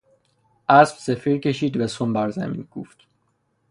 اسب 0.69 0.97
صفیر 0.97 1.37
کشید 1.37 1.77
و 1.77 1.87
سم 1.87 2.13
بر 2.13 2.29
زمین 2.29 2.63
کوفت. 2.67 2.97